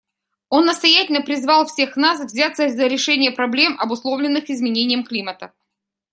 [0.49, 5.53] Он настоятельно призвал всех нас взяться за решение проблем, обусловленных изменением климата.